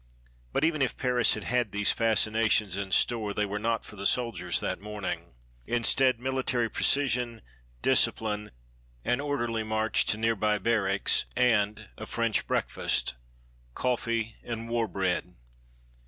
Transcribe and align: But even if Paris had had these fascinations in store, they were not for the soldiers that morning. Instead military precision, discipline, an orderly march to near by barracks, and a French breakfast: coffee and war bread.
But 0.51 0.63
even 0.63 0.81
if 0.81 0.97
Paris 0.97 1.35
had 1.35 1.43
had 1.43 1.71
these 1.71 1.91
fascinations 1.91 2.75
in 2.75 2.91
store, 2.91 3.35
they 3.35 3.45
were 3.45 3.59
not 3.59 3.85
for 3.85 3.97
the 3.97 4.07
soldiers 4.07 4.59
that 4.59 4.81
morning. 4.81 5.35
Instead 5.67 6.19
military 6.19 6.69
precision, 6.71 7.43
discipline, 7.83 8.49
an 9.05 9.19
orderly 9.21 9.61
march 9.61 10.05
to 10.05 10.17
near 10.17 10.35
by 10.35 10.57
barracks, 10.57 11.27
and 11.35 11.87
a 11.99 12.07
French 12.07 12.47
breakfast: 12.47 13.13
coffee 13.75 14.37
and 14.43 14.67
war 14.69 14.87
bread. 14.87 15.35